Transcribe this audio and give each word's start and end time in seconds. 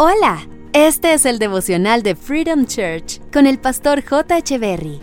Hola, 0.00 0.46
este 0.74 1.12
es 1.12 1.26
el 1.26 1.40
devocional 1.40 2.04
de 2.04 2.14
Freedom 2.14 2.66
Church 2.66 3.20
con 3.32 3.48
el 3.48 3.58
pastor 3.58 4.04
J. 4.04 4.38
Berry. 4.56 5.00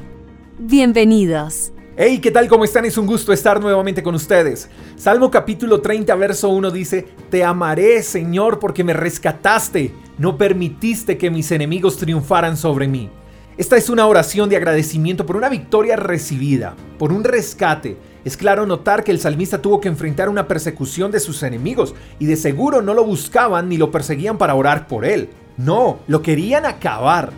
Bienvenidos. 0.57 1.73
Hey, 1.97 2.19
¿qué 2.21 2.31
tal? 2.31 2.47
¿Cómo 2.47 2.63
están? 2.63 2.85
Es 2.85 2.97
un 2.97 3.05
gusto 3.05 3.33
estar 3.33 3.59
nuevamente 3.59 4.01
con 4.01 4.15
ustedes. 4.15 4.69
Salmo 4.95 5.29
capítulo 5.29 5.81
30, 5.81 6.15
verso 6.15 6.47
1 6.47 6.71
dice, 6.71 7.05
Te 7.29 7.43
amaré, 7.43 8.01
Señor, 8.03 8.57
porque 8.57 8.85
me 8.85 8.93
rescataste, 8.93 9.91
no 10.17 10.37
permitiste 10.37 11.17
que 11.17 11.29
mis 11.29 11.51
enemigos 11.51 11.97
triunfaran 11.97 12.55
sobre 12.55 12.87
mí. 12.87 13.09
Esta 13.57 13.77
es 13.77 13.89
una 13.89 14.05
oración 14.05 14.49
de 14.49 14.57
agradecimiento 14.57 15.25
por 15.25 15.37
una 15.37 15.47
victoria 15.47 15.95
recibida, 15.95 16.75
por 16.99 17.13
un 17.13 17.23
rescate. 17.23 17.95
Es 18.25 18.35
claro 18.35 18.65
notar 18.65 19.05
que 19.05 19.11
el 19.11 19.19
salmista 19.21 19.61
tuvo 19.61 19.79
que 19.79 19.87
enfrentar 19.87 20.27
una 20.27 20.45
persecución 20.45 21.09
de 21.09 21.21
sus 21.21 21.41
enemigos 21.41 21.95
y 22.19 22.25
de 22.25 22.35
seguro 22.35 22.81
no 22.81 22.93
lo 22.93 23.05
buscaban 23.05 23.69
ni 23.69 23.77
lo 23.77 23.91
perseguían 23.91 24.37
para 24.37 24.55
orar 24.55 24.87
por 24.89 25.05
él. 25.05 25.29
No, 25.55 25.99
lo 26.07 26.21
querían 26.21 26.65
acabar. 26.65 27.31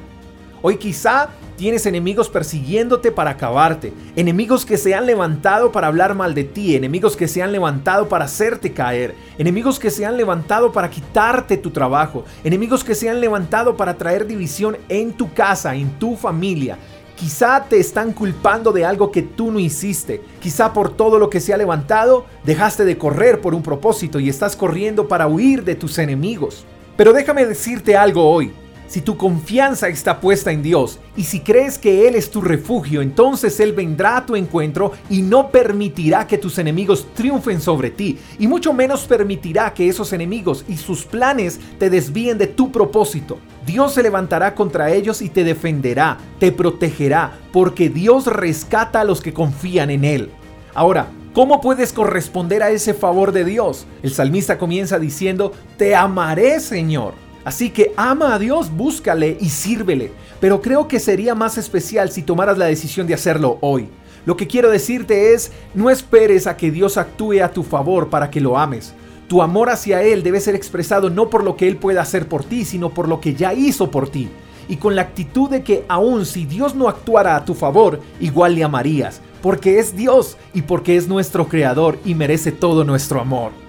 Hoy 0.62 0.78
quizá 0.78 1.30
Tienes 1.58 1.88
enemigos 1.88 2.30
persiguiéndote 2.30 3.12
para 3.12 3.32
acabarte, 3.32 3.92
enemigos 4.16 4.64
que 4.64 4.78
se 4.78 4.94
han 4.94 5.08
levantado 5.08 5.72
para 5.72 5.88
hablar 5.88 6.14
mal 6.14 6.36
de 6.36 6.44
ti, 6.44 6.76
enemigos 6.76 7.18
que 7.18 7.28
se 7.28 7.42
han 7.42 7.52
levantado 7.52 8.08
para 8.08 8.26
hacerte 8.26 8.74
caer, 8.74 9.16
enemigos 9.40 9.80
que 9.80 9.90
se 9.90 10.06
han 10.06 10.18
levantado 10.18 10.72
para 10.72 10.92
quitarte 10.92 11.58
tu 11.58 11.72
trabajo, 11.72 12.26
enemigos 12.44 12.84
que 12.84 12.94
se 12.94 13.10
han 13.10 13.20
levantado 13.20 13.76
para 13.76 13.98
traer 13.98 14.28
división 14.28 14.78
en 14.88 15.14
tu 15.14 15.34
casa, 15.34 15.74
en 15.74 15.98
tu 15.98 16.16
familia. 16.16 16.78
Quizá 17.16 17.66
te 17.68 17.80
están 17.80 18.14
culpando 18.14 18.72
de 18.72 18.86
algo 18.86 19.12
que 19.12 19.24
tú 19.24 19.52
no 19.52 19.58
hiciste. 19.58 20.22
Quizá 20.40 20.74
por 20.74 20.96
todo 20.96 21.18
lo 21.18 21.32
que 21.32 21.40
se 21.40 21.56
ha 21.56 21.58
levantado 21.58 22.28
dejaste 22.44 22.86
de 22.86 23.00
correr 23.00 23.42
por 23.42 23.56
un 23.56 23.64
propósito 23.64 24.20
y 24.20 24.30
estás 24.30 24.56
corriendo 24.56 25.08
para 25.08 25.26
huir 25.26 25.64
de 25.64 25.74
tus 25.74 25.98
enemigos. 25.98 26.66
Pero 26.96 27.14
déjame 27.14 27.48
decirte 27.48 27.98
algo 27.98 28.30
hoy. 28.30 28.54
Si 28.88 29.02
tu 29.02 29.18
confianza 29.18 29.90
está 29.90 30.22
puesta 30.22 30.50
en 30.50 30.64
Dios 30.64 31.00
y 31.18 31.26
si 31.26 31.42
crees 31.42 31.78
que 31.78 32.08
Él 32.08 32.16
es 32.16 32.32
tu 32.32 32.40
refugio, 32.40 33.02
entonces 33.02 33.60
Él 33.60 33.74
vendrá 33.74 34.16
a 34.16 34.26
tu 34.26 34.38
encuentro 34.38 34.94
y 35.10 35.22
no 35.22 35.52
permitirá 35.52 36.26
que 36.26 36.38
tus 36.38 36.58
enemigos 36.58 37.06
triunfen 37.14 37.60
sobre 37.60 37.90
ti, 37.90 38.18
y 38.40 38.48
mucho 38.48 38.72
menos 38.72 39.06
permitirá 39.06 39.74
que 39.74 39.90
esos 39.90 40.14
enemigos 40.14 40.64
y 40.70 40.78
sus 40.78 41.04
planes 41.04 41.60
te 41.78 41.90
desvíen 41.90 42.38
de 42.38 42.48
tu 42.48 42.72
propósito. 42.72 43.40
Dios 43.66 43.94
se 43.94 44.04
levantará 44.04 44.56
contra 44.56 44.90
ellos 44.90 45.22
y 45.22 45.28
te 45.28 45.44
defenderá, 45.44 46.18
te 46.40 46.54
protegerá, 46.54 47.38
porque 47.52 47.90
Dios 47.90 48.26
rescata 48.28 49.02
a 49.02 49.04
los 49.04 49.20
que 49.20 49.34
confían 49.34 49.90
en 49.90 50.06
Él. 50.06 50.32
Ahora, 50.74 51.10
¿Cómo 51.34 51.62
puedes 51.62 51.94
corresponder 51.94 52.64
a 52.64 52.72
ese 52.72 52.96
favor 52.96 53.32
de 53.32 53.46
Dios? 53.46 53.86
El 54.02 54.12
salmista 54.12 54.58
comienza 54.58 54.98
diciendo, 54.98 55.52
Te 55.78 55.96
amaré, 55.96 56.60
Señor. 56.60 57.14
Así 57.48 57.70
que 57.70 57.94
ama 57.96 58.36
a 58.36 58.40
Dios, 58.40 58.70
búscale 58.76 59.38
y 59.40 59.48
sírvele. 59.48 60.12
Pero 60.42 60.62
creo 60.62 60.90
que 60.90 61.00
sería 61.00 61.34
más 61.34 61.58
especial 61.58 62.12
si 62.12 62.22
tomaras 62.22 62.58
la 62.58 62.66
decisión 62.66 63.08
de 63.08 63.14
hacerlo 63.14 63.58
hoy. 63.62 63.88
Lo 64.26 64.36
que 64.36 64.48
quiero 64.48 64.70
decirte 64.70 65.34
es, 65.34 65.54
no 65.74 65.90
esperes 65.90 66.46
a 66.46 66.58
que 66.58 66.72
Dios 66.72 66.98
actúe 66.98 67.42
a 67.42 67.54
tu 67.54 67.64
favor 67.64 68.10
para 68.10 68.30
que 68.30 68.42
lo 68.42 68.58
ames. 68.58 68.94
Tu 69.30 69.42
amor 69.42 69.70
hacia 69.70 70.04
Él 70.04 70.24
debe 70.24 70.42
ser 70.42 70.56
expresado 70.56 71.10
no 71.10 71.30
por 71.30 71.46
lo 71.46 71.56
que 71.56 71.70
Él 71.70 71.78
pueda 71.78 72.02
hacer 72.02 72.28
por 72.28 72.44
ti, 72.44 72.66
sino 72.66 72.90
por 72.90 73.08
lo 73.08 73.22
que 73.22 73.34
ya 73.34 73.54
hizo 73.54 73.92
por 73.92 74.10
ti. 74.10 74.28
Y 74.68 74.76
con 74.76 74.98
la 74.98 75.04
actitud 75.04 75.50
de 75.50 75.64
que 75.64 75.86
aun 75.88 76.26
si 76.26 76.46
Dios 76.46 76.76
no 76.76 76.90
actuara 76.90 77.38
a 77.38 77.46
tu 77.46 77.54
favor, 77.54 78.02
igual 78.20 78.56
le 78.56 78.66
amarías, 78.66 79.22
porque 79.42 79.80
es 79.80 79.96
Dios 79.96 80.36
y 80.54 80.64
porque 80.64 80.98
es 80.98 81.08
nuestro 81.08 81.48
Creador 81.48 81.98
y 82.04 82.14
merece 82.14 82.52
todo 82.52 82.84
nuestro 82.84 83.22
amor. 83.22 83.67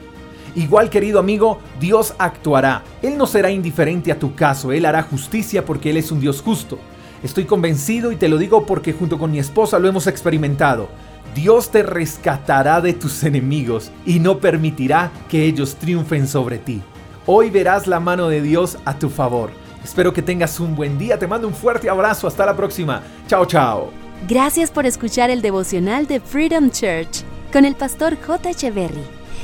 Igual 0.59 0.91
querido 0.91 1.21
amigo, 1.21 1.61
Dios 1.79 2.15
actuará. 2.19 2.83
Él 3.01 3.17
no 3.17 3.29
será 3.29 3.49
indiferente 3.49 4.11
a 4.11 4.19
tu 4.19 4.35
caso, 4.35 4.73
Él 4.73 4.87
hará 4.87 5.05
justicia 5.05 5.65
porque 5.65 5.91
Él 5.91 5.99
es 5.99 6.11
un 6.11 6.19
Dios 6.19 6.43
justo. 6.43 6.81
Estoy 7.23 7.45
convencido 7.45 8.11
y 8.11 8.17
te 8.17 8.29
lo 8.29 8.39
digo 8.39 8.67
porque 8.67 8.93
junto 8.93 9.19
con 9.19 9.31
mi 9.31 9.39
esposa 9.39 9.79
lo 9.79 9.87
hemos 9.87 10.09
experimentado. 10.09 10.89
Dios 11.33 11.71
te 11.71 11.85
rescatará 11.85 12.81
de 12.81 12.93
tus 12.93 13.23
enemigos 13.23 13.93
y 14.05 14.19
no 14.19 14.39
permitirá 14.39 15.13
que 15.29 15.45
ellos 15.45 15.77
triunfen 15.77 16.27
sobre 16.27 16.59
ti. 16.59 16.83
Hoy 17.25 17.51
verás 17.51 17.87
la 17.87 18.01
mano 18.01 18.29
de 18.29 18.43
Dios 18.43 18.79
a 18.85 18.99
tu 18.99 19.11
favor. 19.11 19.51
Espero 19.85 20.13
que 20.13 20.23
tengas 20.23 20.59
un 20.59 20.75
buen 20.75 20.99
día. 20.99 21.21
Te 21.21 21.29
mando 21.29 21.47
un 21.47 21.55
fuerte 21.55 21.89
abrazo. 21.89 22.27
Hasta 22.27 22.45
la 22.45 22.57
próxima. 22.57 23.01
Chao, 23.29 23.47
chao. 23.47 23.91
Gracias 24.27 24.73
por 24.73 24.87
escuchar 24.87 25.31
el 25.31 25.41
devocional 25.41 26.09
de 26.09 26.19
Freedom 26.19 26.69
Church 26.69 27.23
con 27.53 27.65
el 27.65 27.77
pastor 27.77 28.17
J. 28.21 28.51
Echeverry. 28.51 29.18